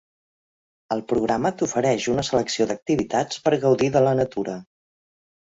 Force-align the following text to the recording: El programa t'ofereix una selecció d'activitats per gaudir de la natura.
El 0.95 1.03
programa 1.11 1.51
t'ofereix 1.59 2.07
una 2.13 2.23
selecció 2.31 2.67
d'activitats 2.73 3.45
per 3.45 3.55
gaudir 3.67 3.93
de 3.99 4.03
la 4.09 4.17
natura. 4.23 4.59